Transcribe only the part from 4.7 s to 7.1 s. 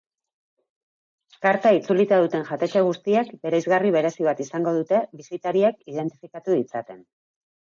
duten bisitariek identifikatu ditzaten.